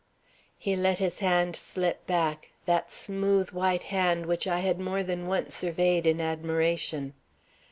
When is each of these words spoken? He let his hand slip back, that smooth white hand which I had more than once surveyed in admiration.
He 0.57 0.75
let 0.75 0.97
his 0.97 1.19
hand 1.19 1.55
slip 1.55 2.07
back, 2.07 2.49
that 2.65 2.91
smooth 2.91 3.51
white 3.51 3.83
hand 3.93 4.25
which 4.25 4.47
I 4.47 4.61
had 4.61 4.79
more 4.79 5.03
than 5.03 5.27
once 5.27 5.53
surveyed 5.55 6.07
in 6.07 6.19
admiration. 6.19 7.13